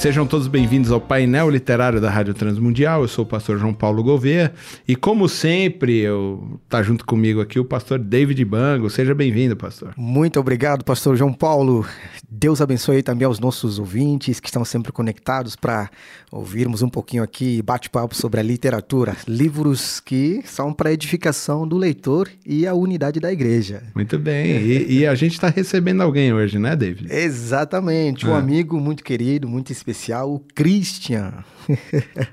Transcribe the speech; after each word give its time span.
Sejam 0.00 0.26
todos 0.26 0.48
bem-vindos 0.48 0.90
ao 0.90 0.98
painel 0.98 1.50
literário 1.50 2.00
da 2.00 2.08
Rádio 2.08 2.32
Transmundial. 2.32 3.02
Eu 3.02 3.08
sou 3.08 3.22
o 3.22 3.28
pastor 3.28 3.58
João 3.58 3.74
Paulo 3.74 4.02
Gouveia 4.02 4.50
e, 4.88 4.96
como 4.96 5.28
sempre, 5.28 5.98
eu 5.98 6.58
tá 6.70 6.82
junto 6.82 7.04
comigo 7.04 7.38
aqui 7.38 7.60
o 7.60 7.66
pastor 7.66 7.98
David 7.98 8.42
Bango. 8.46 8.88
Seja 8.88 9.14
bem-vindo, 9.14 9.54
pastor. 9.54 9.92
Muito 9.98 10.40
obrigado, 10.40 10.86
pastor 10.86 11.16
João 11.16 11.34
Paulo. 11.34 11.84
Deus 12.30 12.62
abençoe 12.62 13.02
também 13.02 13.26
aos 13.26 13.38
nossos 13.38 13.78
ouvintes 13.78 14.40
que 14.40 14.48
estão 14.48 14.64
sempre 14.64 14.90
conectados 14.90 15.54
para 15.54 15.90
ouvirmos 16.32 16.80
um 16.80 16.88
pouquinho 16.88 17.22
aqui 17.22 17.60
bate-papo 17.60 18.14
sobre 18.14 18.40
a 18.40 18.42
literatura, 18.42 19.14
livros 19.28 20.00
que 20.00 20.40
são 20.46 20.72
para 20.72 20.94
edificação 20.94 21.68
do 21.68 21.76
leitor 21.76 22.30
e 22.46 22.66
a 22.66 22.72
unidade 22.72 23.20
da 23.20 23.30
igreja. 23.30 23.82
Muito 23.94 24.18
bem. 24.18 24.46
E, 24.46 25.00
e 25.00 25.06
a 25.06 25.14
gente 25.14 25.32
está 25.32 25.50
recebendo 25.50 26.00
alguém 26.00 26.32
hoje, 26.32 26.58
né, 26.58 26.74
David? 26.74 27.12
Exatamente, 27.12 28.26
um 28.26 28.34
ah. 28.34 28.38
amigo 28.38 28.80
muito 28.80 29.04
querido, 29.04 29.46
muito 29.46 29.70
especial 29.70 29.89
especial, 29.90 30.32
o 30.32 30.40
Christian. 30.54 31.44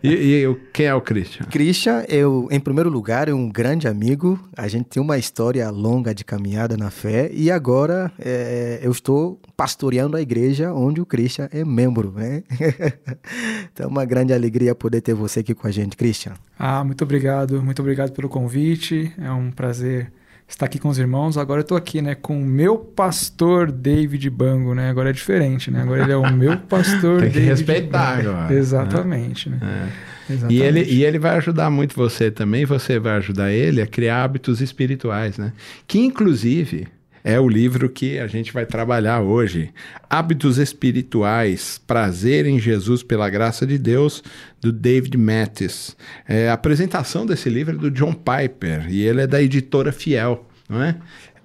e, 0.04 0.14
e 0.14 0.56
quem 0.72 0.86
é 0.86 0.94
o 0.94 1.02
Christian? 1.02 1.46
Christian, 1.48 2.06
eu, 2.08 2.48
em 2.52 2.60
primeiro 2.60 2.90
lugar, 2.90 3.28
é 3.28 3.34
um 3.34 3.50
grande 3.50 3.88
amigo. 3.88 4.40
A 4.56 4.68
gente 4.68 4.86
tem 4.86 5.02
uma 5.02 5.18
história 5.18 5.70
longa 5.70 6.14
de 6.14 6.24
caminhada 6.24 6.78
na 6.78 6.90
fé 6.90 7.30
e 7.34 7.52
agora 7.52 8.12
é, 8.20 8.80
eu 8.82 8.92
estou 8.92 9.40
pastoreando 9.56 10.16
a 10.16 10.22
igreja 10.22 10.72
onde 10.74 11.02
o 11.02 11.06
Christian 11.06 11.50
é 11.52 11.66
membro, 11.66 12.14
né? 12.16 12.44
então, 13.72 13.86
é 13.86 13.88
uma 13.88 14.06
grande 14.06 14.34
alegria 14.34 14.76
poder 14.76 15.02
ter 15.02 15.14
você 15.14 15.40
aqui 15.40 15.54
com 15.54 15.68
a 15.68 15.72
gente, 15.72 15.98
Christian. 15.98 16.34
Ah, 16.58 16.84
muito 16.84 17.04
obrigado, 17.04 17.62
muito 17.62 17.82
obrigado 17.82 18.12
pelo 18.12 18.30
convite. 18.30 19.12
É 19.18 19.32
um 19.32 19.52
prazer 19.52 20.12
está 20.48 20.66
aqui 20.66 20.80
com 20.80 20.90
os 20.90 20.98
irmãos. 20.98 21.38
Agora 21.38 21.60
eu 21.60 21.64
estou 21.64 21.78
aqui, 21.78 22.02
né, 22.02 22.16
com 22.16 22.42
o 22.42 22.46
meu 22.46 22.78
pastor 22.78 23.72
David 23.72 24.30
Bango, 24.30 24.74
né? 24.74 24.90
Agora 24.90 25.10
é 25.10 25.14
diferente, 25.14 25.70
né? 25.70 25.82
Agora 25.82 26.04
ele 26.04 26.12
é 26.12 26.18
o 26.18 26.32
meu 26.34 26.58
pastor 26.70 27.22
Tem 27.22 27.32
que 27.32 27.40
David 27.40 27.50
respeitar 27.50 28.18
Bango. 28.18 28.30
agora. 28.30 28.54
Exatamente, 28.54 29.50
né? 29.50 29.58
né? 29.62 29.92
É. 30.04 30.08
Exatamente. 30.30 30.60
E 30.60 30.62
ele, 30.62 30.84
e 30.84 31.06
ele 31.06 31.20
vai 31.20 31.38
ajudar 31.38 31.70
muito 31.70 31.96
você 31.96 32.30
também, 32.30 32.66
você 32.66 33.00
vai 33.00 33.14
ajudar 33.14 33.52
ele 33.52 33.82
a 33.82 33.88
criar 33.88 34.24
hábitos 34.24 34.60
espirituais, 34.60 35.38
né? 35.38 35.54
Que 35.88 36.00
inclusive 36.00 36.88
é 37.28 37.38
o 37.38 37.50
livro 37.50 37.90
que 37.90 38.18
a 38.20 38.26
gente 38.26 38.54
vai 38.54 38.66
trabalhar 38.66 39.20
hoje. 39.20 39.74
Hábitos 40.10 40.58
Espirituais, 40.58 41.78
Prazer 41.86 42.46
em 42.46 42.58
Jesus 42.58 43.04
pela 43.04 43.30
Graça 43.30 43.68
de 43.68 43.78
Deus, 43.78 44.24
do 44.62 44.72
David 44.72 45.18
Mattis. 45.18 45.98
É, 46.26 46.48
a 46.48 46.54
apresentação 46.54 47.26
desse 47.26 47.50
livro 47.50 47.76
é 47.76 47.78
do 47.78 47.92
John 47.92 48.14
Piper 48.14 48.90
e 48.90 49.06
ele 49.06 49.24
é 49.24 49.28
da 49.28 49.42
editora 49.42 49.92
Fiel, 49.92 50.48
não 50.70 50.82
é? 50.82 50.96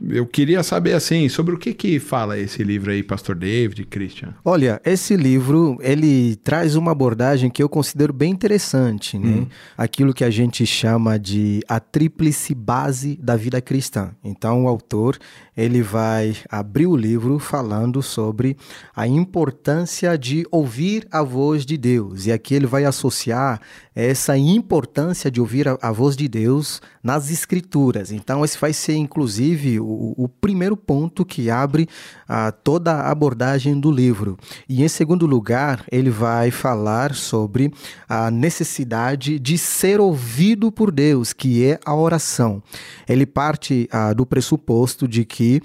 Eu 0.08 0.26
queria 0.26 0.62
saber 0.62 0.94
assim, 0.94 1.28
sobre 1.28 1.54
o 1.54 1.58
que 1.58 1.72
que 1.72 2.00
fala 2.00 2.38
esse 2.38 2.62
livro 2.64 2.90
aí, 2.90 3.02
Pastor 3.02 3.36
David, 3.36 3.84
Christian? 3.86 4.34
Olha, 4.44 4.80
esse 4.84 5.16
livro, 5.16 5.78
ele 5.80 6.36
traz 6.36 6.74
uma 6.74 6.90
abordagem 6.90 7.50
que 7.50 7.62
eu 7.62 7.68
considero 7.68 8.12
bem 8.12 8.32
interessante, 8.32 9.18
né? 9.18 9.28
Hum. 9.28 9.46
Aquilo 9.76 10.12
que 10.12 10.24
a 10.24 10.30
gente 10.30 10.66
chama 10.66 11.18
de 11.18 11.60
a 11.68 11.78
tríplice 11.78 12.54
base 12.54 13.16
da 13.22 13.36
vida 13.36 13.60
cristã. 13.60 14.10
Então, 14.24 14.64
o 14.64 14.68
autor, 14.68 15.18
ele 15.56 15.82
vai 15.82 16.36
abrir 16.48 16.86
o 16.86 16.96
livro 16.96 17.38
falando 17.38 18.02
sobre 18.02 18.56
a 18.96 19.06
importância 19.06 20.16
de 20.18 20.46
ouvir 20.50 21.06
a 21.10 21.22
voz 21.22 21.64
de 21.64 21.76
Deus. 21.76 22.26
E 22.26 22.32
aqui 22.32 22.54
ele 22.54 22.66
vai 22.66 22.84
associar 22.84 23.60
essa 23.94 24.36
importância 24.36 25.30
de 25.30 25.40
ouvir 25.40 25.68
a, 25.68 25.78
a 25.80 25.92
voz 25.92 26.16
de 26.16 26.26
Deus 26.26 26.80
nas 27.02 27.30
escrituras. 27.30 28.10
Então, 28.10 28.44
esse 28.44 28.58
vai 28.58 28.72
ser, 28.72 28.94
inclusive, 28.94 29.78
o, 29.78 29.91
o 29.92 30.28
primeiro 30.28 30.76
ponto 30.76 31.24
que 31.24 31.50
abre 31.50 31.88
a, 32.28 32.50
toda 32.50 32.92
a 32.94 33.10
abordagem 33.10 33.78
do 33.78 33.90
livro. 33.90 34.36
E, 34.68 34.82
em 34.82 34.88
segundo 34.88 35.26
lugar, 35.26 35.84
ele 35.90 36.10
vai 36.10 36.50
falar 36.50 37.14
sobre 37.14 37.72
a 38.08 38.30
necessidade 38.30 39.38
de 39.38 39.56
ser 39.58 40.00
ouvido 40.00 40.70
por 40.70 40.90
Deus, 40.90 41.32
que 41.32 41.64
é 41.64 41.78
a 41.84 41.94
oração. 41.94 42.62
Ele 43.08 43.26
parte 43.26 43.88
a, 43.90 44.12
do 44.12 44.26
pressuposto 44.26 45.06
de 45.06 45.24
que 45.24 45.60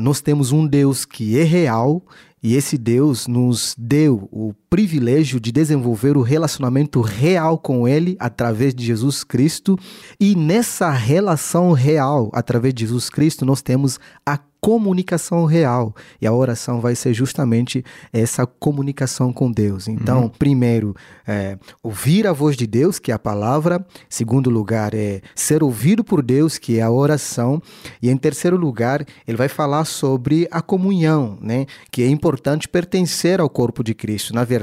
nós 0.00 0.20
temos 0.20 0.52
um 0.52 0.66
Deus 0.66 1.04
que 1.04 1.38
é 1.38 1.42
real 1.42 2.02
e 2.42 2.56
esse 2.56 2.76
Deus 2.76 3.28
nos 3.28 3.74
deu 3.78 4.28
o 4.32 4.52
privilégio 4.72 5.38
de 5.38 5.52
desenvolver 5.52 6.16
o 6.16 6.22
relacionamento 6.22 7.02
real 7.02 7.58
com 7.58 7.86
Ele 7.86 8.16
através 8.18 8.74
de 8.74 8.82
Jesus 8.82 9.22
Cristo. 9.22 9.78
E 10.18 10.34
nessa 10.34 10.88
relação 10.88 11.72
real, 11.72 12.30
através 12.32 12.72
de 12.72 12.86
Jesus 12.86 13.10
Cristo, 13.10 13.44
nós 13.44 13.60
temos 13.60 14.00
a 14.24 14.38
comunicação 14.62 15.44
real. 15.44 15.92
E 16.20 16.26
a 16.26 16.32
oração 16.32 16.80
vai 16.80 16.94
ser 16.94 17.12
justamente 17.12 17.84
essa 18.12 18.46
comunicação 18.46 19.32
com 19.32 19.50
Deus. 19.50 19.88
Então, 19.88 20.22
uhum. 20.22 20.28
primeiro, 20.28 20.94
é, 21.26 21.58
ouvir 21.82 22.28
a 22.28 22.32
voz 22.32 22.56
de 22.56 22.64
Deus, 22.64 23.00
que 23.00 23.10
é 23.10 23.14
a 23.14 23.18
palavra. 23.18 23.84
Segundo 24.08 24.48
lugar, 24.48 24.94
é 24.94 25.20
ser 25.34 25.64
ouvido 25.64 26.04
por 26.04 26.22
Deus, 26.22 26.58
que 26.58 26.78
é 26.78 26.82
a 26.82 26.90
oração. 26.92 27.60
E 28.00 28.08
em 28.08 28.16
terceiro 28.16 28.56
lugar, 28.56 29.04
ele 29.26 29.36
vai 29.36 29.48
falar 29.48 29.84
sobre 29.84 30.46
a 30.48 30.62
comunhão, 30.62 31.36
né? 31.40 31.66
Que 31.90 32.04
é 32.04 32.06
importante 32.06 32.68
pertencer 32.68 33.40
ao 33.40 33.50
corpo 33.50 33.82
de 33.82 33.94
Cristo. 33.94 34.32
Na 34.32 34.44
verdade, 34.44 34.61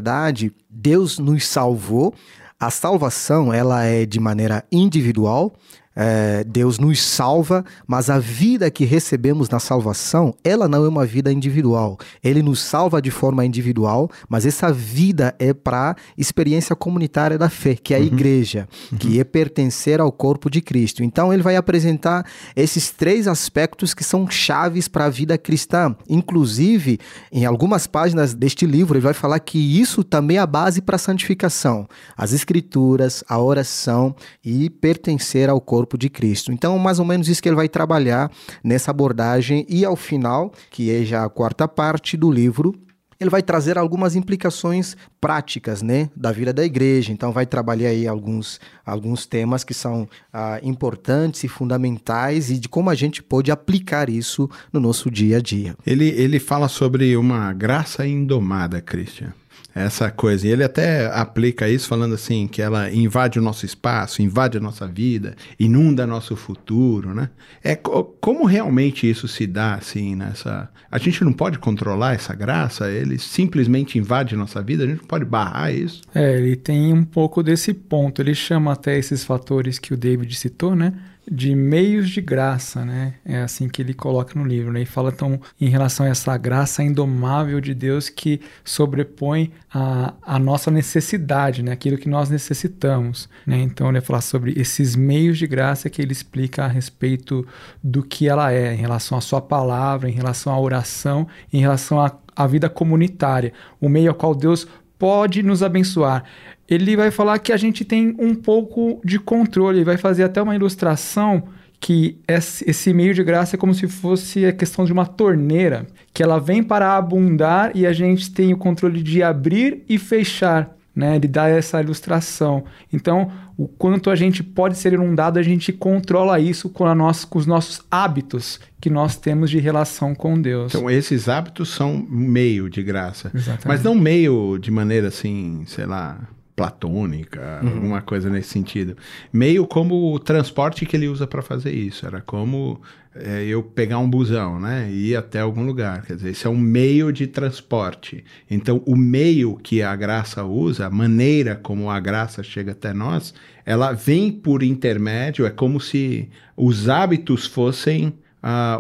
Deus 0.70 1.20
nos 1.20 1.48
salvou. 1.48 2.14
A 2.60 2.70
salvação, 2.70 3.54
ela 3.54 3.84
é 3.86 4.06
de 4.06 4.20
maneira 4.20 4.66
individual, 4.72 5.54
é, 6.02 6.46
Deus 6.46 6.80
nos 6.80 7.04
salva, 7.04 7.66
mas 7.86 8.10
a 8.10 8.18
vida 8.18 8.72
que 8.72 8.86
recebemos 8.86 9.50
na 9.50 9.60
salvação, 9.60 10.34
ela 10.46 10.66
não 10.66 10.86
é 10.86 10.88
uma 10.88 11.06
vida 11.06 11.30
individual. 11.30 11.98
Ele 12.24 12.42
nos 12.42 12.62
salva 12.62 13.02
de 13.02 13.12
forma 13.12 13.46
individual, 13.46 14.10
mas 14.30 14.46
essa 14.46 14.72
vida 14.72 15.36
é 15.38 15.54
para 15.54 15.98
experiência 16.18 16.74
comunitária 16.74 17.38
da 17.38 17.50
fé, 17.50 17.76
que 17.76 17.94
é 17.94 17.98
a 17.98 18.00
uhum. 18.00 18.06
igreja, 18.06 18.66
uhum. 18.90 18.98
que 18.98 19.20
é 19.20 19.26
pertencer 19.26 20.00
ao 20.00 20.10
corpo 20.10 20.50
de 20.50 20.62
Cristo. 20.62 21.04
Então 21.04 21.34
ele 21.34 21.44
vai 21.44 21.58
apresentar 21.58 22.26
esses 22.56 22.92
três 22.92 23.28
aspectos 23.28 23.94
que 23.94 24.04
são 24.04 24.30
chaves 24.30 24.88
para 24.88 25.06
a 25.06 25.10
vida 25.10 25.38
cristã. 25.38 25.94
Inclusive, 26.08 26.98
em 27.30 27.46
algumas 27.46 27.88
páginas 27.88 28.34
deste 28.34 28.66
livro, 28.66 28.96
ele 28.96 29.04
vai 29.04 29.14
falar 29.14 29.40
que 29.40 29.60
isso 29.60 30.02
também 30.02 30.38
é 30.38 30.40
a 30.40 30.48
base 30.48 30.82
para 30.82 30.96
a 30.96 31.00
santificação. 31.00 31.86
As 32.16 32.32
escrituras, 32.32 33.22
a 33.28 33.38
oração 33.38 34.16
e 34.46 34.70
pertencer 34.70 35.50
ao 35.50 35.60
corpo 35.60 35.89
corpo 35.90 35.98
de 35.98 36.10
Cristo. 36.10 36.52
Então, 36.52 36.78
mais 36.78 37.00
ou 37.00 37.06
menos 37.06 37.28
isso 37.28 37.42
que 37.42 37.50
ele 37.50 37.56
vai 37.56 37.68
trabalhar 37.68 38.32
nessa 38.64 38.92
abordagem 38.92 39.66
e 39.68 39.84
ao 39.84 39.96
final, 39.96 40.54
que 40.70 40.92
é 40.92 41.04
já 41.04 41.26
a 41.26 41.30
quarta 41.30 41.68
parte 41.68 42.16
do 42.16 42.30
livro, 42.30 42.76
ele 43.20 43.30
vai 43.30 43.42
trazer 43.42 43.78
algumas 43.78 44.16
implicações 44.16 44.96
práticas, 45.20 45.82
né, 45.82 46.10
da 46.16 46.32
vida 46.32 46.54
da 46.54 46.64
igreja. 46.64 47.12
Então, 47.12 47.34
vai 47.34 47.46
trabalhar 47.46 47.90
aí 47.90 48.08
alguns, 48.08 48.62
alguns 48.86 49.26
temas 49.26 49.64
que 49.66 49.74
são 49.74 50.08
ah, 50.32 50.60
importantes 50.64 51.44
e 51.44 51.48
fundamentais 51.50 52.50
e 52.50 52.58
de 52.58 52.70
como 52.70 52.90
a 52.90 52.96
gente 52.96 53.22
pode 53.22 53.52
aplicar 53.52 54.10
isso 54.10 54.50
no 54.72 54.80
nosso 54.80 55.12
dia 55.12 55.38
a 55.38 55.42
dia. 55.42 55.76
Ele, 55.86 56.08
ele 56.08 56.40
fala 56.40 56.70
sobre 56.70 57.18
uma 57.18 57.52
graça 57.52 58.08
indomada, 58.08 58.80
Christian 58.80 59.34
essa 59.80 60.12
coisa. 60.12 60.48
E 60.48 60.52
ele 60.52 60.64
até 60.64 61.08
aplica 61.08 61.70
isso 61.70 61.88
falando 61.88 62.16
assim, 62.16 62.48
que 62.48 62.62
ela 62.62 62.92
invade 62.92 63.40
o 63.40 63.42
nosso 63.42 63.66
espaço, 63.66 64.22
invade 64.22 64.58
a 64.58 64.62
nossa 64.62 64.88
vida, 64.88 65.36
inunda 65.60 66.06
nosso 66.06 66.36
futuro, 66.36 67.14
né? 67.14 67.30
É 67.64 67.76
como 67.76 68.46
realmente 68.46 69.10
isso 69.10 69.28
se 69.28 69.48
dá 69.48 69.76
assim 69.76 70.16
nessa, 70.16 70.70
a 70.92 70.98
gente 70.98 71.24
não 71.24 71.34
pode 71.34 71.60
controlar 71.60 72.14
essa 72.14 72.34
graça, 72.34 72.90
ele 72.90 73.18
simplesmente 73.18 73.98
invade 73.98 74.36
nossa 74.36 74.62
vida, 74.62 74.84
a 74.84 74.88
gente 74.88 75.04
pode 75.06 75.26
barrar 75.26 75.74
isso. 75.74 76.02
É, 76.14 76.38
ele 76.38 76.56
tem 76.56 76.94
um 76.94 77.04
pouco 77.04 77.44
desse 77.44 77.74
ponto, 77.74 78.22
ele 78.22 78.36
chama 78.36 78.74
até 78.74 78.98
esses 78.98 79.24
fatores 79.24 79.80
que 79.80 79.94
o 79.94 79.98
David 79.98 80.34
citou, 80.36 80.76
né? 80.76 80.94
De 81.32 81.54
meios 81.56 82.10
de 82.10 82.22
graça, 82.22 82.84
né? 82.84 83.16
É 83.24 83.42
assim 83.42 83.70
que 83.70 83.82
ele 83.82 83.94
coloca 83.94 84.38
no 84.38 84.46
livro, 84.46 84.72
né? 84.72 84.82
E 84.82 84.86
fala 84.86 85.12
então 85.12 85.40
em 85.60 85.70
relação 85.70 86.06
a 86.06 86.10
essa 86.10 86.36
graça 86.38 86.84
indomável 86.84 87.62
de 87.62 87.74
Deus 87.74 88.10
que 88.10 88.42
sobrepõe 88.64 89.52
a, 89.72 90.14
a 90.22 90.40
nossa 90.40 90.72
necessidade, 90.72 91.62
né? 91.62 91.72
Aquilo 91.72 91.98
que 91.98 92.10
nós 92.10 92.30
necessitamos, 92.30 93.30
né? 93.46 93.58
Então 93.58 93.90
ele 93.90 94.02
fala 94.02 94.22
sobre 94.22 94.54
esses 94.60 94.96
meios 94.96 95.38
de 95.38 95.46
graça 95.46 95.90
que 95.90 96.02
ele 96.02 96.12
explica 96.12 96.66
a 96.66 96.68
respeito 96.68 97.46
do 97.84 98.04
que 98.04 98.28
ela 98.28 98.52
é, 98.52 98.74
em 98.74 98.78
relação 98.78 99.18
à 99.18 99.22
sua 99.22 99.42
palavra, 99.42 100.10
em 100.10 100.14
relação 100.14 100.52
à 100.52 100.60
oração, 100.60 101.28
em 101.54 101.60
relação 101.60 102.02
à, 102.02 102.12
à 102.36 102.48
vida 102.48 102.70
comunitária, 102.70 103.54
o 103.80 103.88
meio 103.88 104.10
ao 104.10 104.16
qual 104.16 104.34
Deus 104.34 104.68
pode 105.00 105.42
nos 105.42 105.64
abençoar 105.64 106.24
ele 106.70 106.96
vai 106.96 107.10
falar 107.10 107.40
que 107.40 107.52
a 107.52 107.58
gente 107.58 107.84
tem 107.84 108.16
um 108.20 108.36
pouco 108.36 109.02
de 109.04 109.18
controle, 109.18 109.84
vai 109.84 109.98
fazer 109.98 110.24
até 110.24 110.40
uma 110.40 110.56
ilustração 110.56 111.44
que 111.82 112.20
esse 112.28 112.94
meio 112.94 113.14
de 113.14 113.24
graça 113.24 113.56
é 113.56 113.60
como 113.60 113.74
se 113.74 113.88
fosse 113.88 114.46
a 114.46 114.52
questão 114.52 114.86
de 114.86 114.94
uma 114.94 115.06
torneira, 115.06 115.88
que 116.14 116.22
ela 116.22 116.38
vem 116.38 116.62
para 116.62 116.96
abundar 116.96 117.72
e 117.74 117.88
a 117.88 117.94
gente 117.94 118.32
tem 118.32 118.54
o 118.54 118.58
controle 118.58 119.02
de 119.02 119.24
abrir 119.24 119.84
e 119.90 119.98
fechar. 119.98 120.76
Né, 121.00 121.16
ele 121.16 121.30
dá 121.30 121.48
essa 121.48 121.82
ilustração. 121.82 122.66
Então, 122.92 123.32
o 123.56 123.70
quanto 123.70 124.10
a 124.10 124.18
gente 124.18 124.44
pode 124.44 124.78
ser 124.78 124.92
inundado, 124.92 125.40
a 125.40 125.42
gente 125.42 125.72
controla 125.72 126.42
isso 126.42 126.68
com, 126.70 126.86
a 126.86 126.94
nossa, 126.94 127.26
com 127.26 127.40
os 127.40 127.46
nossos 127.46 127.82
hábitos 127.90 128.60
que 128.82 128.90
nós 128.90 129.16
temos 129.16 129.50
de 129.50 129.60
relação 129.60 130.14
com 130.14 130.42
Deus. 130.42 130.76
Então, 130.76 130.90
esses 130.90 131.30
hábitos 131.30 131.70
são 131.70 132.06
meio 132.10 132.70
de 132.70 132.84
graça. 132.84 133.32
Exatamente. 133.34 133.66
Mas 133.66 133.82
não 133.82 133.96
meio 133.96 134.58
de 134.58 134.70
maneira 134.70 135.08
assim, 135.08 135.64
sei 135.68 135.86
lá, 135.86 136.20
platônica, 136.60 137.62
uhum. 137.64 137.70
alguma 137.70 138.02
coisa 138.02 138.30
nesse 138.30 138.50
sentido. 138.50 138.98
Meio 139.32 139.66
como 139.66 140.14
o 140.14 140.20
transporte 140.20 140.86
que 140.86 140.98
ele 140.98 141.08
usa 141.08 141.26
para 141.26 141.42
fazer 141.42 141.72
isso. 141.72 142.06
Era 142.06 142.20
como 142.20 142.82
é, 143.16 143.46
eu 143.46 143.64
pegar 143.64 143.98
um 144.00 144.10
busão, 144.10 144.60
né? 144.60 144.90
E 144.92 145.12
ir 145.12 145.16
até 145.16 145.40
algum 145.40 145.66
lugar. 145.66 146.02
Quer 146.02 146.18
dizer, 146.18 146.32
esse 146.32 146.46
é 146.46 146.50
um 146.50 146.58
meio 146.58 147.14
de 147.14 147.28
transporte. 147.28 148.26
Então, 148.52 148.84
o 148.86 148.98
meio 148.98 149.56
que 149.56 149.82
a 149.82 149.96
graça 149.96 150.44
usa, 150.44 150.88
a 150.88 150.90
maneira 150.90 151.56
como 151.56 151.90
a 151.90 151.98
graça 151.98 152.44
chega 152.44 152.74
até 152.74 152.92
nós, 152.94 153.34
ela 153.66 153.94
vem 153.94 154.30
por 154.30 154.62
intermédio, 154.62 155.46
é 155.46 155.50
como 155.50 155.80
se 155.80 156.28
os 156.58 156.90
hábitos 156.90 157.46
fossem 157.46 158.14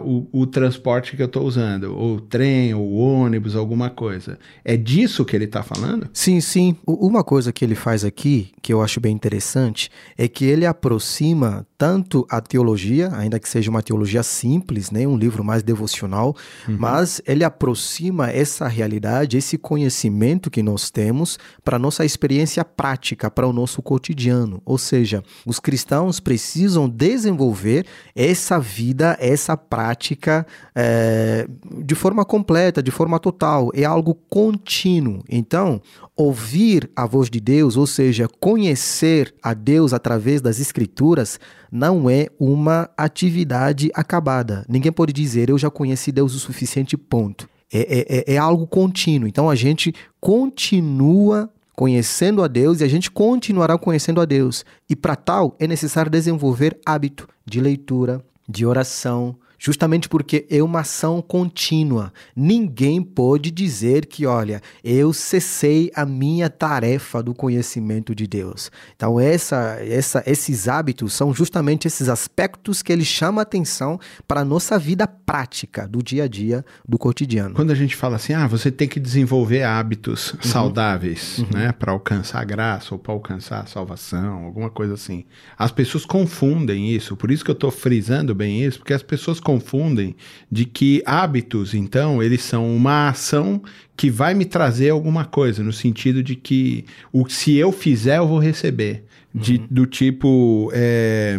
o, 0.03 0.27
o, 0.31 0.47
transporte 0.47 1.15
que 1.15 1.21
eu 1.21 1.25
estou 1.25 1.45
usando, 1.45 1.95
ou 1.95 2.19
trem, 2.19 2.73
ou 2.73 2.93
ônibus, 2.93 3.55
alguma 3.55 3.89
coisa. 3.89 4.39
É 4.63 4.77
disso 4.77 5.25
que 5.25 5.35
ele 5.35 5.45
está 5.45 5.61
falando? 5.61 6.09
Sim, 6.13 6.39
sim. 6.39 6.75
Uma 6.85 7.23
coisa 7.23 7.51
que 7.51 7.65
ele 7.65 7.75
faz 7.75 8.05
aqui, 8.05 8.51
que 8.61 8.71
eu 8.71 8.81
acho 8.81 8.99
bem 8.99 9.13
interessante, 9.13 9.89
é 10.17 10.27
que 10.27 10.45
ele 10.45 10.65
aproxima 10.65 11.67
tanto 11.79 12.27
a 12.29 12.41
teologia, 12.41 13.09
ainda 13.13 13.39
que 13.39 13.47
seja 13.47 13.71
uma 13.71 13.81
teologia 13.81 14.21
simples, 14.21 14.91
né, 14.91 15.07
um 15.07 15.15
livro 15.15 15.45
mais 15.45 15.63
devocional, 15.63 16.35
uhum. 16.67 16.75
mas 16.77 17.21
ele 17.25 17.41
aproxima 17.41 18.29
essa 18.29 18.67
realidade, 18.67 19.37
esse 19.37 19.57
conhecimento 19.57 20.51
que 20.51 20.61
nós 20.61 20.91
temos 20.91 21.39
para 21.63 21.77
a 21.77 21.79
nossa 21.79 22.03
experiência 22.03 22.65
prática, 22.65 23.31
para 23.31 23.47
o 23.47 23.53
nosso 23.53 23.81
cotidiano. 23.81 24.61
Ou 24.65 24.77
seja, 24.77 25.23
os 25.45 25.57
cristãos 25.57 26.19
precisam 26.19 26.89
desenvolver 26.89 27.85
essa 28.13 28.59
vida, 28.59 29.15
essa 29.17 29.55
prática 29.55 30.45
é, 30.75 31.47
de 31.81 31.95
forma 31.95 32.25
completa, 32.25 32.83
de 32.83 32.91
forma 32.91 33.17
total. 33.19 33.71
É 33.73 33.85
algo 33.85 34.13
contínuo. 34.29 35.23
Então, 35.29 35.81
ouvir 36.13 36.91
a 36.93 37.05
voz 37.05 37.29
de 37.29 37.39
Deus, 37.39 37.77
ou 37.77 37.87
seja, 37.87 38.27
conhecer 38.41 39.33
a 39.41 39.53
Deus 39.53 39.93
através 39.93 40.41
das 40.41 40.59
Escrituras, 40.59 41.39
não 41.71 42.09
é 42.09 42.27
uma 42.39 42.89
atividade 42.97 43.89
acabada. 43.93 44.65
Ninguém 44.67 44.91
pode 44.91 45.13
dizer, 45.13 45.49
eu 45.49 45.57
já 45.57 45.69
conheci 45.69 46.11
Deus 46.11 46.33
o 46.33 46.39
suficiente, 46.39 46.97
ponto. 46.97 47.47
É, 47.71 47.79
é, 47.79 48.05
é, 48.09 48.33
é 48.35 48.37
algo 48.37 48.65
contínuo. 48.65 49.27
Então 49.27 49.49
a 49.49 49.55
gente 49.55 49.93
continua 50.19 51.49
conhecendo 51.75 52.43
a 52.43 52.47
Deus 52.47 52.81
e 52.81 52.83
a 52.83 52.87
gente 52.87 53.09
continuará 53.09 53.77
conhecendo 53.77 54.19
a 54.19 54.25
Deus. 54.25 54.65
E 54.89 54.95
para 54.95 55.15
tal 55.15 55.55
é 55.59 55.67
necessário 55.67 56.11
desenvolver 56.11 56.77
hábito 56.85 57.27
de 57.45 57.61
leitura, 57.61 58.21
de 58.47 58.65
oração, 58.65 59.35
justamente 59.59 60.07
porque 60.07 60.47
é 60.49 60.63
uma 60.63 60.79
ação 60.79 61.21
contínua. 61.21 62.11
Ninguém 62.35 63.03
pode 63.03 63.51
dizer 63.51 64.05
que, 64.05 64.25
olha, 64.25 64.61
eu 64.83 65.11
cessei 65.11 65.91
a 65.93 66.05
minha 66.05 66.49
tarefa 66.49 67.21
do 67.21 67.35
conhecimento 67.35 68.15
de 68.15 68.25
Deus. 68.25 68.71
Então, 68.95 69.19
essa, 69.19 69.77
essa, 69.81 70.23
esses 70.25 70.67
hábitos 70.67 71.13
são 71.13 71.33
justamente 71.33 71.85
esses 71.87 72.07
aspectos 72.07 72.81
que 72.81 72.93
ele 72.93 73.05
chama 73.05 73.41
atenção 73.41 73.99
para 74.25 74.41
a 74.41 74.45
nossa 74.45 74.79
vida 74.79 75.05
prática, 75.05 75.87
do 75.87 76.01
dia 76.01 76.23
a 76.23 76.27
dia, 76.27 76.63
do 76.87 76.97
cotidiano. 76.97 77.53
Quando 77.53 77.71
a 77.71 77.75
gente 77.75 77.95
fala 77.95 78.15
assim, 78.15 78.33
ah, 78.33 78.47
você 78.47 78.71
tem 78.71 78.87
que 78.87 78.99
desenvolver 78.99 79.63
hábitos 79.63 80.33
uhum. 80.33 80.41
saudáveis, 80.41 81.39
uhum. 81.39 81.47
né, 81.53 81.71
para 81.73 81.91
alcançar 81.91 82.41
a 82.41 82.45
graça 82.45 82.95
ou 82.95 82.99
para 82.99 83.11
alcançar 83.11 83.61
a 83.61 83.65
salvação, 83.65 84.45
alguma 84.45 84.69
coisa 84.69 84.93
assim. 84.93 85.25
As 85.57 85.71
pessoas 85.71 86.05
confundem 86.05 86.89
isso, 86.89 87.17
por 87.17 87.29
isso 87.29 87.43
que 87.43 87.51
eu 87.51 87.53
estou 87.53 87.71
frisando 87.71 88.33
bem 88.33 88.63
isso, 88.63 88.79
porque 88.79 88.93
as 88.93 89.03
pessoas 89.03 89.39
confundem 89.49 90.15
de 90.51 90.63
que 90.63 91.01
hábitos, 91.07 91.73
então, 91.73 92.21
eles 92.21 92.43
são 92.43 92.75
uma 92.75 93.09
ação 93.09 93.59
que 93.97 94.11
vai 94.11 94.35
me 94.35 94.45
trazer 94.45 94.89
alguma 94.91 95.25
coisa, 95.25 95.63
no 95.63 95.73
sentido 95.73 96.21
de 96.21 96.35
que 96.35 96.85
o, 97.11 97.27
se 97.27 97.55
eu 97.55 97.71
fizer, 97.71 98.19
eu 98.19 98.27
vou 98.27 98.37
receber. 98.37 99.05
De, 99.33 99.57
uhum. 99.57 99.67
Do 99.71 99.85
tipo, 99.87 100.71
é, 100.71 101.37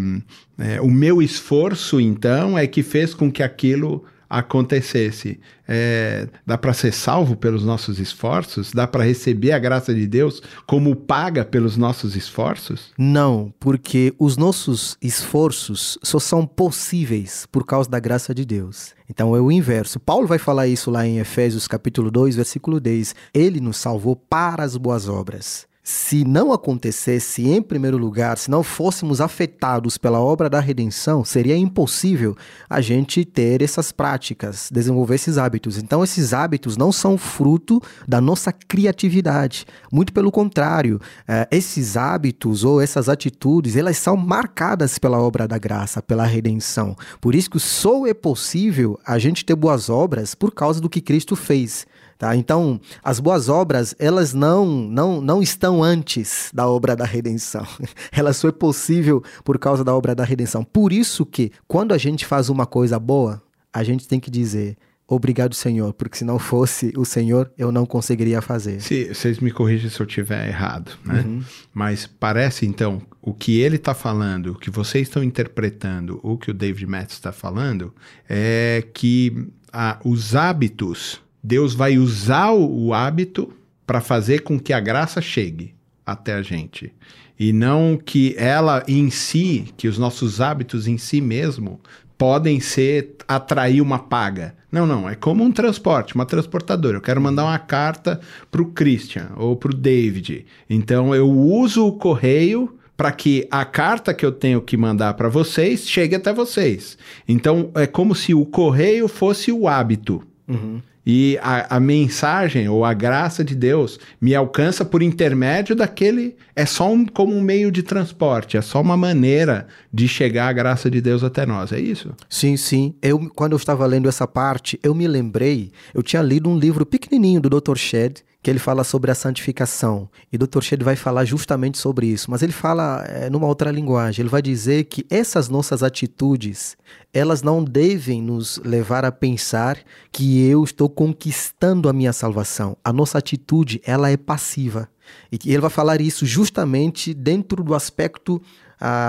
é, 0.59 0.81
o 0.81 0.91
meu 0.91 1.23
esforço, 1.23 2.01
então, 2.01 2.59
é 2.59 2.67
que 2.67 2.83
fez 2.83 3.15
com 3.15 3.31
que 3.31 3.45
aquilo 3.45 4.05
acontecesse. 4.31 5.41
É, 5.67 6.29
dá 6.47 6.57
para 6.57 6.73
ser 6.73 6.93
salvo 6.93 7.37
pelos 7.37 7.65
nossos 7.65 7.99
esforços? 7.99 8.71
Dá 8.71 8.87
para 8.87 9.03
receber 9.03 9.51
a 9.51 9.59
graça 9.59 9.93
de 9.93 10.07
Deus 10.07 10.41
como 10.67 10.95
paga 10.95 11.45
pelos 11.45 11.77
nossos 11.77 12.15
esforços? 12.15 12.93
Não, 12.97 13.53
porque 13.59 14.15
os 14.19 14.37
nossos 14.37 14.97
esforços 15.03 15.99
só 16.03 16.21
são 16.21 16.47
possíveis 16.47 17.47
por 17.51 17.67
causa 17.67 17.91
da 17.91 17.99
graça 17.99 18.33
de 18.33 18.45
Deus. 18.45 18.95
Então 19.09 19.35
é 19.35 19.41
o 19.41 19.51
inverso. 19.51 19.99
Paulo 19.99 20.29
vai 20.29 20.39
falar 20.39 20.69
isso 20.69 20.91
lá 20.91 21.05
em 21.05 21.19
Efésios 21.19 21.67
capítulo 21.67 22.11
2, 22.11 22.37
versículo 22.37 22.79
10. 22.79 23.15
Ele 23.35 23.61
nos 23.61 23.77
salvou 23.77 24.15
para 24.15 24.63
as 24.63 24.77
boas 24.77 25.09
obras 25.09 25.70
se 25.91 26.25
não 26.25 26.53
acontecesse 26.53 27.49
em 27.49 27.61
primeiro 27.61 27.99
lugar, 27.99 28.39
se 28.39 28.49
não 28.49 28.63
fôssemos 28.63 29.21
afetados 29.21 29.99
pela 29.99 30.21
obra 30.21 30.49
da 30.49 30.61
redenção, 30.61 31.25
seria 31.25 31.57
impossível 31.57 32.37
a 32.69 32.81
gente 32.81 33.25
ter 33.25 33.61
essas 33.61 33.91
práticas, 33.91 34.71
desenvolver 34.73 35.17
esses 35.17 35.37
hábitos. 35.37 35.79
Então, 35.79 36.05
esses 36.05 36.33
hábitos 36.33 36.77
não 36.77 36.93
são 36.93 37.19
fruto 37.19 37.83
da 38.07 38.21
nossa 38.21 38.53
criatividade. 38.53 39.67
Muito 39.91 40.13
pelo 40.13 40.31
contrário, 40.31 41.01
eh, 41.27 41.49
esses 41.51 41.97
hábitos 41.97 42.63
ou 42.63 42.81
essas 42.81 43.09
atitudes, 43.09 43.75
elas 43.75 43.97
são 43.99 44.17
marcadas 44.17 44.97
pela 44.97 45.21
obra 45.21 45.49
da 45.49 45.59
graça, 45.59 46.01
pela 46.01 46.25
redenção. 46.25 46.97
Por 47.21 47.35
isso 47.35 47.51
que 47.51 47.59
só 47.59 48.07
é 48.07 48.15
possível 48.15 48.97
a 49.05 49.19
gente 49.19 49.45
ter 49.45 49.57
boas 49.57 49.91
obras 49.91 50.37
por 50.37 50.55
causa 50.55 50.81
do 50.81 50.89
que 50.89 51.01
Cristo 51.01 51.35
fez. 51.35 51.85
Tá? 52.21 52.37
Então, 52.37 52.79
as 53.03 53.19
boas 53.19 53.49
obras, 53.49 53.95
elas 53.99 54.35
não, 54.35 54.67
não, 54.67 55.23
não 55.23 55.43
estão 55.43 55.83
antes 55.83 56.51
da 56.53 56.69
obra 56.69 56.95
da 56.95 57.07
redenção. 57.07 57.67
Elas 58.13 58.37
só 58.37 58.49
é 58.49 58.53
possível 58.53 59.25
por 59.43 59.59
causa 59.59 59.83
da 59.83 59.97
obra 59.97 60.15
da 60.15 60.23
redenção. 60.23 60.63
Por 60.63 60.93
isso 60.93 61.25
que, 61.25 61.51
quando 61.67 61.95
a 61.95 61.97
gente 61.97 62.27
faz 62.27 62.51
uma 62.51 62.67
coisa 62.67 62.99
boa, 62.99 63.43
a 63.73 63.83
gente 63.83 64.07
tem 64.07 64.21
que 64.21 64.31
dizer, 64.31 64.77
obrigado, 65.09 65.55
Senhor, 65.55 65.95
porque 65.95 66.19
se 66.19 66.25
não 66.27 66.39
fosse 66.39 66.93
o 66.95 67.07
Senhor, 67.07 67.51
eu 67.57 67.73
não 67.73 67.87
conseguiria 67.87 68.43
fazer. 68.43 68.83
Se, 68.83 69.15
vocês 69.15 69.39
me 69.39 69.51
corrigem 69.51 69.89
se 69.89 69.99
eu 69.99 70.07
estiver 70.07 70.47
errado, 70.47 70.93
né? 71.03 71.25
Uhum. 71.27 71.43
Mas 71.73 72.07
parece, 72.07 72.67
então, 72.67 73.01
o 73.23 73.33
que 73.33 73.59
ele 73.59 73.77
está 73.77 73.95
falando, 73.95 74.49
o 74.49 74.59
que 74.59 74.69
vocês 74.69 75.09
estão 75.09 75.25
interpretando, 75.25 76.21
o 76.23 76.37
que 76.37 76.51
o 76.51 76.55
David 76.55 76.87
Matthews 76.87 77.15
está 77.15 77.33
falando, 77.33 77.95
é 78.29 78.85
que 78.93 79.49
ah, 79.73 79.99
os 80.05 80.37
hábitos 80.37 81.23
Deus 81.43 81.75
vai 81.75 81.99
usar 81.99 82.53
o 82.53 82.93
hábito 82.93 83.53
para 83.87 84.01
fazer 84.01 84.41
com 84.41 84.59
que 84.59 84.73
a 84.73 84.81
graça 84.81 85.21
chegue 85.21 85.75
até 86.05 86.35
a 86.35 86.43
gente. 86.43 86.93
E 87.39 87.53
não 87.53 87.97
que 87.97 88.35
ela 88.37 88.85
em 88.87 89.11
si, 89.11 89.67
que 89.77 89.89
os 89.89 89.97
nossos 89.97 90.41
hábitos 90.41 90.87
em 90.87 90.99
si 90.99 91.21
mesmo, 91.21 91.81
podem 92.19 92.61
ser 92.61 93.17
atrair 93.27 93.81
uma 93.81 93.99
paga. 93.99 94.55
Não, 94.71 94.87
não, 94.87 95.09
é 95.09 95.15
como 95.15 95.43
um 95.43 95.51
transporte, 95.51 96.15
uma 96.15 96.27
transportadora. 96.27 96.99
Eu 96.99 97.01
quero 97.01 97.21
mandar 97.21 97.45
uma 97.45 97.59
carta 97.59 98.21
para 98.51 98.61
o 98.61 98.67
Christian 98.67 99.31
ou 99.37 99.57
para 99.57 99.71
o 99.71 99.75
David. 99.75 100.45
Então 100.69 101.15
eu 101.15 101.31
uso 101.31 101.87
o 101.87 101.93
correio 101.93 102.77
para 102.95 103.11
que 103.11 103.49
a 103.51 103.65
carta 103.65 104.13
que 104.13 104.27
eu 104.27 104.31
tenho 104.31 104.61
que 104.61 104.77
mandar 104.77 105.15
para 105.15 105.31
vocês 105.31 105.89
chegue 105.89 106.15
até 106.15 106.31
vocês. 106.31 106.99
Então 107.27 107.71
é 107.75 107.87
como 107.87 108.15
se 108.15 108.35
o 108.35 108.45
correio 108.45 109.09
fosse 109.09 109.51
o 109.51 109.67
hábito. 109.67 110.23
Uhum. 110.47 110.83
E 111.05 111.39
a, 111.43 111.77
a, 111.77 111.81
mensagem 111.81 112.69
ou 112.69 112.85
a 112.85 112.93
graça 112.93 113.43
de 113.43 113.55
Deus 113.55 113.99
me 114.21 114.35
alcança 114.35 114.85
por 114.85 115.03
intermédio 115.03 115.75
daquele. 115.75 116.37
É 116.55 116.67
só 116.67 116.93
um, 116.93 117.07
como 117.07 117.35
um 117.35 117.41
meio 117.41 117.73
de 117.73 117.83
transporte, 117.83 118.57
é 118.57 118.61
só 118.61 118.81
uma 118.81 118.97
maneira 118.97 119.67
de 119.93 120.07
chegar 120.07 120.49
a 120.49 120.53
graça 120.53 120.91
de 120.91 121.01
Deus 121.01 121.25
até 121.25 121.47
nós, 121.47 121.73
é 121.73 121.81
isso? 121.81 122.15
Sim, 122.29 122.57
sim. 122.57 122.95
Eu, 123.01 123.31
quando 123.35 123.53
eu 123.53 123.57
estava 123.57 123.87
lendo 123.87 124.09
essa 124.09 124.27
parte, 124.27 124.79
eu 124.83 124.95
me 124.95 125.09
lembrei, 125.09 125.71
eu 125.95 126.03
tinha 126.03 126.23
lido 126.23 126.51
um 126.51 126.59
livro 126.59 126.85
pequenininho 126.85 127.41
do 127.41 127.49
Dr. 127.49 127.77
Shedd, 127.77 128.23
que 128.43 128.51
ele 128.51 128.59
fala 128.59 128.85
sobre 128.85 129.11
a 129.11 129.15
santificação. 129.15 130.09
E 130.33 130.37
o 130.37 130.39
Dr. 130.39 130.63
Shedd 130.63 130.83
vai 130.83 130.97
falar 130.97 131.25
justamente 131.25 131.79
sobre 131.79 132.07
isso, 132.07 132.31
mas 132.31 132.43
ele 132.43 132.53
fala 132.53 133.05
é, 133.07 133.29
numa 133.29 133.47
outra 133.47 133.71
linguagem. 133.71 134.23
Ele 134.23 134.31
vai 134.31 134.41
dizer 134.41 134.85
que 134.85 135.05
essas 135.11 135.49
nossas 135.49 135.83
atitudes, 135.83 136.77
elas 137.13 137.43
não 137.43 137.63
devem 137.63 138.23
nos 138.23 138.59
levar 138.65 139.05
a 139.05 139.13
pensar 139.13 139.79
que 140.11 140.47
eu 140.47 140.65
estou 140.65 140.89
conquistando 140.89 141.89
a 141.89 141.93
minha 141.93 142.13
salvação. 142.13 142.77
A 142.83 142.93
nossa 142.93 143.19
atitude, 143.19 143.81
ela 143.85 144.11
é 144.11 144.17
passiva. 144.17 144.89
E 145.31 145.53
ele 145.53 145.61
vai 145.61 145.71
falar 145.71 146.01
isso 146.01 146.25
justamente 146.25 147.13
dentro 147.13 147.63
do 147.63 147.75
aspecto 147.75 148.41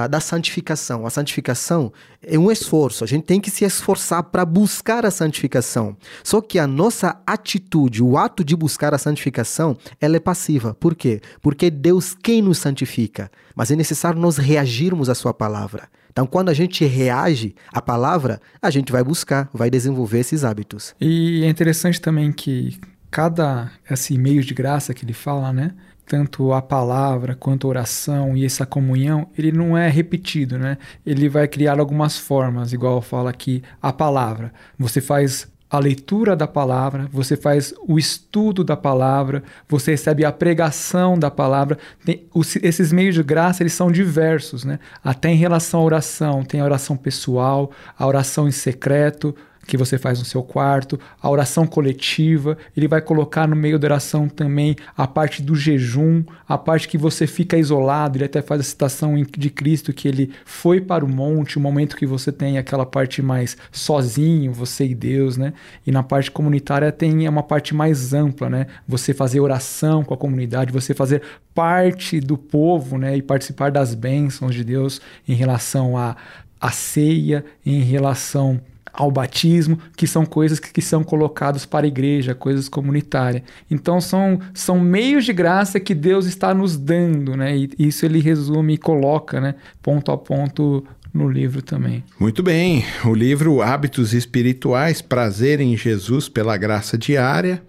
da 0.09 0.19
santificação. 0.19 1.05
A 1.05 1.09
santificação 1.09 1.91
é 2.21 2.37
um 2.37 2.51
esforço, 2.51 3.03
a 3.03 3.07
gente 3.07 3.23
tem 3.23 3.39
que 3.39 3.49
se 3.49 3.63
esforçar 3.63 4.23
para 4.23 4.45
buscar 4.45 5.05
a 5.05 5.11
santificação. 5.11 5.95
Só 6.23 6.41
que 6.41 6.59
a 6.59 6.67
nossa 6.67 7.21
atitude, 7.25 8.03
o 8.03 8.17
ato 8.17 8.43
de 8.43 8.55
buscar 8.55 8.93
a 8.93 8.97
santificação, 8.97 9.77
ela 9.99 10.17
é 10.17 10.19
passiva. 10.19 10.73
Por 10.73 10.95
quê? 10.95 11.21
Porque 11.41 11.67
é 11.67 11.69
Deus 11.69 12.13
quem 12.13 12.41
nos 12.41 12.57
santifica. 12.57 13.31
Mas 13.55 13.71
é 13.71 13.75
necessário 13.75 14.19
nós 14.19 14.37
reagirmos 14.37 15.09
à 15.09 15.15
sua 15.15 15.33
palavra. 15.33 15.89
Então, 16.11 16.27
quando 16.27 16.49
a 16.49 16.53
gente 16.53 16.85
reage 16.85 17.55
à 17.71 17.81
palavra, 17.81 18.41
a 18.61 18.69
gente 18.69 18.91
vai 18.91 19.03
buscar, 19.03 19.49
vai 19.53 19.69
desenvolver 19.69 20.19
esses 20.19 20.43
hábitos. 20.43 20.93
E 20.99 21.43
é 21.43 21.49
interessante 21.49 22.01
também 22.01 22.33
que 22.33 22.77
cada 23.09 23.71
esse 23.89 24.17
meio 24.17 24.43
de 24.43 24.53
graça 24.53 24.93
que 24.93 25.05
ele 25.05 25.13
fala, 25.13 25.53
né? 25.53 25.73
Tanto 26.05 26.51
a 26.51 26.61
palavra 26.61 27.35
quanto 27.35 27.67
a 27.67 27.69
oração 27.69 28.35
e 28.35 28.45
essa 28.45 28.65
comunhão, 28.65 29.27
ele 29.37 29.51
não 29.51 29.77
é 29.77 29.89
repetido, 29.89 30.57
né? 30.57 30.77
Ele 31.05 31.29
vai 31.29 31.47
criar 31.47 31.79
algumas 31.79 32.17
formas, 32.17 32.73
igual 32.73 33.01
fala 33.01 33.29
aqui 33.29 33.63
a 33.81 33.93
palavra. 33.93 34.51
Você 34.77 34.99
faz 34.99 35.47
a 35.71 35.79
leitura 35.79 36.35
da 36.35 36.45
palavra, 36.45 37.07
você 37.13 37.37
faz 37.37 37.73
o 37.87 37.97
estudo 37.97 38.61
da 38.61 38.75
palavra, 38.75 39.41
você 39.69 39.91
recebe 39.91 40.25
a 40.25 40.31
pregação 40.31 41.17
da 41.17 41.31
palavra. 41.31 41.77
Tem, 42.03 42.25
os, 42.33 42.57
esses 42.57 42.91
meios 42.91 43.15
de 43.15 43.23
graça 43.23 43.63
eles 43.63 43.71
são 43.71 43.89
diversos, 43.89 44.65
né? 44.65 44.79
Até 45.01 45.29
em 45.29 45.37
relação 45.37 45.79
à 45.79 45.83
oração, 45.83 46.43
tem 46.43 46.59
a 46.59 46.65
oração 46.65 46.97
pessoal, 46.97 47.71
a 47.97 48.05
oração 48.05 48.49
em 48.49 48.51
secreto, 48.51 49.33
que 49.71 49.77
você 49.77 49.97
faz 49.97 50.19
no 50.19 50.25
seu 50.25 50.43
quarto, 50.43 50.99
a 51.21 51.29
oração 51.29 51.65
coletiva, 51.65 52.57
ele 52.75 52.89
vai 52.89 52.99
colocar 52.99 53.47
no 53.47 53.55
meio 53.55 53.79
da 53.79 53.87
oração 53.87 54.27
também 54.27 54.75
a 54.97 55.07
parte 55.07 55.41
do 55.41 55.55
jejum, 55.55 56.25
a 56.45 56.57
parte 56.57 56.89
que 56.89 56.97
você 56.97 57.25
fica 57.25 57.57
isolado, 57.57 58.17
ele 58.17 58.25
até 58.25 58.41
faz 58.41 58.59
a 58.59 58.63
citação 58.65 59.15
de 59.15 59.49
Cristo 59.49 59.93
que 59.93 60.09
ele 60.09 60.33
foi 60.43 60.81
para 60.81 61.05
o 61.05 61.07
monte, 61.07 61.57
o 61.57 61.61
momento 61.61 61.95
que 61.95 62.05
você 62.05 62.33
tem 62.33 62.57
aquela 62.57 62.85
parte 62.85 63.21
mais 63.21 63.55
sozinho, 63.71 64.51
você 64.51 64.87
e 64.87 64.93
Deus, 64.93 65.37
né? 65.37 65.53
E 65.87 65.91
na 65.91 66.03
parte 66.03 66.29
comunitária 66.29 66.91
tem 66.91 67.25
uma 67.29 67.41
parte 67.41 67.73
mais 67.73 68.13
ampla, 68.13 68.49
né? 68.49 68.67
Você 68.85 69.13
fazer 69.13 69.39
oração 69.39 70.03
com 70.03 70.13
a 70.13 70.17
comunidade, 70.17 70.73
você 70.73 70.93
fazer 70.93 71.21
parte 71.55 72.19
do 72.19 72.37
povo, 72.37 72.97
né? 72.97 73.15
E 73.15 73.21
participar 73.21 73.71
das 73.71 73.95
bênçãos 73.95 74.53
de 74.53 74.65
Deus 74.65 74.99
em 75.25 75.33
relação 75.33 75.95
à 75.95 76.17
a, 76.59 76.67
a 76.67 76.71
ceia, 76.71 77.45
em 77.65 77.79
relação 77.79 78.59
ao 78.93 79.11
batismo, 79.11 79.79
que 79.95 80.05
são 80.05 80.25
coisas 80.25 80.59
que, 80.59 80.71
que, 80.71 80.81
são 80.81 81.03
colocadas 81.03 81.65
para 81.65 81.85
a 81.85 81.87
igreja, 81.87 82.35
coisas 82.35 82.67
comunitárias. 82.67 83.43
Então 83.69 84.01
são, 84.01 84.39
são 84.53 84.79
meios 84.79 85.25
de 85.25 85.33
graça 85.33 85.79
que 85.79 85.95
Deus 85.95 86.25
está 86.25 86.53
nos 86.53 86.77
dando, 86.77 87.35
né? 87.35 87.55
E 87.55 87.69
isso 87.79 88.05
ele 88.05 88.19
resume 88.19 88.73
e 88.73 88.77
coloca, 88.77 89.39
né, 89.39 89.55
ponto 89.81 90.11
a 90.11 90.17
ponto 90.17 90.83
no 91.13 91.29
livro 91.29 91.61
também. 91.61 92.03
Muito 92.19 92.41
bem. 92.41 92.85
O 93.03 93.13
livro 93.13 93.61
Hábitos 93.61 94.13
Espirituais, 94.13 95.01
Prazer 95.01 95.59
em 95.59 95.75
Jesus 95.75 96.29
pela 96.29 96.55
Graça 96.55 96.97
Diária, 96.97 97.61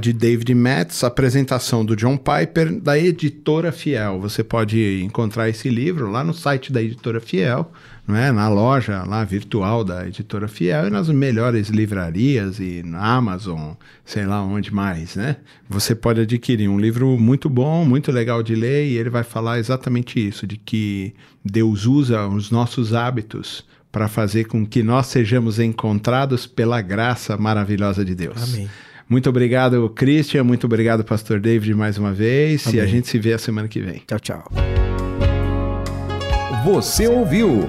de 0.00 0.12
David 0.12 0.54
Metz, 0.54 1.02
apresentação 1.02 1.84
do 1.84 1.96
John 1.96 2.18
Piper, 2.18 2.78
da 2.80 2.98
editora 2.98 3.72
Fiel. 3.72 4.20
Você 4.20 4.44
pode 4.44 5.02
encontrar 5.02 5.48
esse 5.48 5.68
livro 5.68 6.10
lá 6.10 6.22
no 6.22 6.34
site 6.34 6.72
da 6.72 6.82
editora 6.82 7.20
Fiel 7.20 7.72
não 8.06 8.16
é? 8.16 8.30
na 8.30 8.48
loja 8.48 9.02
lá 9.04 9.24
virtual 9.24 9.82
da 9.82 10.06
editora 10.06 10.46
Fiel 10.46 10.88
e 10.88 10.90
nas 10.90 11.08
melhores 11.08 11.68
livrarias 11.68 12.58
e 12.60 12.82
na 12.84 13.14
Amazon, 13.14 13.72
sei 14.04 14.26
lá 14.26 14.42
onde 14.42 14.72
mais, 14.72 15.16
né? 15.16 15.36
Você 15.68 15.94
pode 15.94 16.20
adquirir 16.20 16.68
um 16.68 16.78
livro 16.78 17.18
muito 17.18 17.48
bom, 17.48 17.84
muito 17.84 18.12
legal 18.12 18.42
de 18.42 18.54
ler 18.54 18.86
e 18.86 18.98
ele 18.98 19.10
vai 19.10 19.24
falar 19.24 19.58
exatamente 19.58 20.24
isso, 20.24 20.46
de 20.46 20.56
que 20.56 21.14
Deus 21.44 21.86
usa 21.86 22.26
os 22.26 22.50
nossos 22.50 22.92
hábitos 22.92 23.64
para 23.90 24.08
fazer 24.08 24.44
com 24.44 24.66
que 24.66 24.82
nós 24.82 25.06
sejamos 25.06 25.58
encontrados 25.58 26.46
pela 26.46 26.82
graça 26.82 27.36
maravilhosa 27.36 28.04
de 28.04 28.14
Deus. 28.14 28.54
Amém. 28.54 28.68
Muito 29.08 29.28
obrigado, 29.28 29.88
Christian. 29.90 30.44
Muito 30.44 30.64
obrigado, 30.64 31.04
Pastor 31.04 31.38
David, 31.38 31.74
mais 31.74 31.96
uma 31.96 32.12
vez. 32.12 32.66
Amém. 32.66 32.80
E 32.80 32.82
a 32.82 32.86
gente 32.86 33.06
se 33.06 33.18
vê 33.18 33.34
a 33.34 33.38
semana 33.38 33.68
que 33.68 33.80
vem. 33.80 34.02
Tchau, 34.06 34.18
tchau. 34.18 34.44
Você 36.64 37.06
ouviu 37.06 37.68